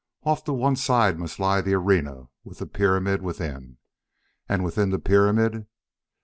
Off 0.23 0.43
to 0.43 0.51
one 0.51 0.75
side 0.75 1.19
must 1.19 1.39
lie 1.39 1.61
the 1.61 1.75
arena 1.75 2.27
with 2.43 2.57
the 2.57 2.65
pyramid 2.65 3.21
within. 3.21 3.77
And 4.49 4.63
within 4.63 4.89
the 4.89 4.97
pyramid 4.97 5.67